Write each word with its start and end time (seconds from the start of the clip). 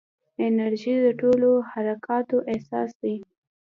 انرژي 0.45 0.95
د 1.05 1.07
ټولو 1.21 1.49
حرکاتو 1.69 2.37
اساس 2.55 2.91
دی. 3.01 3.15